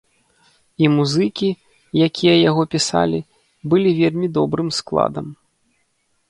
І 0.85 0.87
музыкі, 0.93 1.49
якія 2.07 2.33
яго 2.49 2.63
пісалі, 2.73 3.19
былі 3.75 3.91
вельмі 4.01 4.27
добрым 4.39 4.69
складам. 4.81 5.27